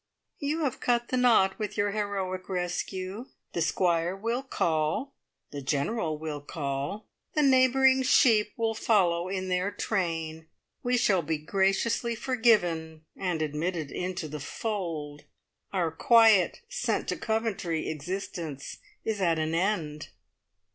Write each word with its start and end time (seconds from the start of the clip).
"You 0.39 0.61
have 0.61 0.79
cut 0.79 1.09
the 1.09 1.15
knot 1.17 1.59
with 1.59 1.77
your 1.77 1.91
heroic 1.91 2.49
rescue! 2.49 3.27
The 3.53 3.61
Squire 3.61 4.15
will 4.15 4.41
call; 4.41 5.13
the 5.51 5.61
General 5.61 6.17
will 6.17 6.41
call; 6.41 7.05
the 7.35 7.43
neighbouring 7.43 8.01
sheep 8.01 8.51
will 8.57 8.73
follow 8.73 9.29
in 9.29 9.47
their 9.47 9.69
train. 9.69 10.47
We 10.81 10.97
shall 10.97 11.21
be 11.21 11.37
graciously 11.37 12.15
`forgiven' 12.15 13.01
and 13.15 13.43
admitted 13.43 13.91
into 13.91 14.27
the 14.27 14.39
fold. 14.39 15.25
Our 15.71 15.91
quiet, 15.91 16.61
sent 16.67 17.07
to 17.09 17.15
Coventry 17.15 17.87
existence 17.87 18.77
is 19.05 19.21
at 19.21 19.37
an 19.37 19.53
end." 19.53 20.07